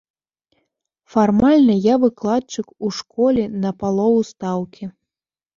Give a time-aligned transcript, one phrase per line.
[1.15, 4.85] Фармальна, я выкладчык у школе на палову стаўкі.